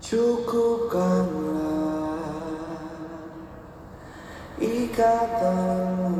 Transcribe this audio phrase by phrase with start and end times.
[0.00, 1.60] Cukupkanlah
[4.56, 6.16] ikatanmu.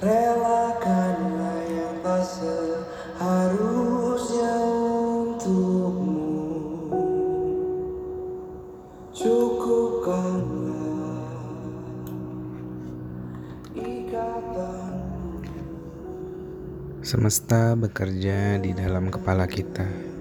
[0.00, 3.44] Relakanlah yang tak seharusnya
[4.64, 6.48] untukmu.
[9.12, 10.48] Cukupkanlah
[13.76, 15.44] ikatanmu.
[17.04, 20.16] Semesta bekerja di dalam kepala kita.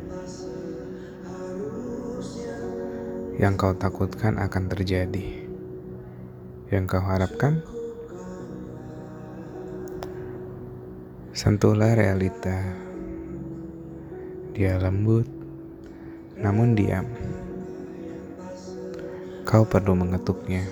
[3.37, 5.45] Yang kau takutkan akan terjadi.
[6.73, 7.61] Yang kau harapkan,
[11.37, 12.65] sentuhlah realita.
[14.57, 15.29] Dia lembut,
[16.33, 17.05] namun diam.
[19.45, 20.65] Kau perlu mengetuknya.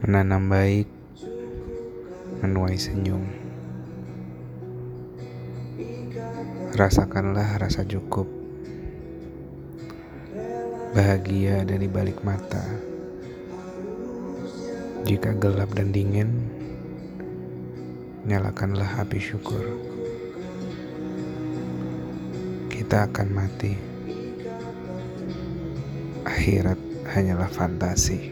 [0.00, 0.88] Menanam baik
[2.40, 3.24] menuai senyum.
[6.72, 8.43] Rasakanlah rasa cukup,
[10.94, 12.62] bahagia dari balik mata.
[15.02, 16.30] Jika gelap dan dingin,
[18.30, 19.74] nyalakanlah api syukur.
[22.70, 23.74] Kita akan mati.
[26.22, 26.78] Akhirat
[27.10, 28.30] hanyalah fantasi.